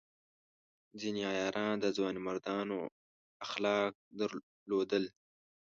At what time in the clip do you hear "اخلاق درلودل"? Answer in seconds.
3.45-5.03